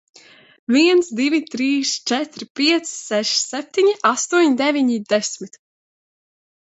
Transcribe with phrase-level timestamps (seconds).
[0.75, 5.61] Viens, divi, trīs, četri, pieci, seši, septiņi, astoņi, deviņi, desmit.